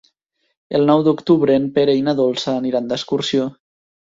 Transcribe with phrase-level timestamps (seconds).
[0.79, 3.47] El nou d'octubre en Pere i na Dolça aniran d'excursió.